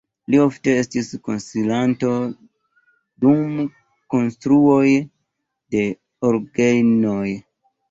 Li 0.33 0.37
ofte 0.43 0.71
estis 0.83 1.09
konsilanto 1.27 2.09
dum 3.27 3.53
konstruoj 4.15 4.89
de 5.77 5.87
orgenoj. 6.33 7.31